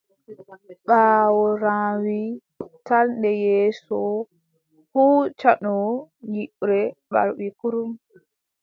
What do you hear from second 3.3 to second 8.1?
yeeso huucanno nyiɓre ɓalwi kurum.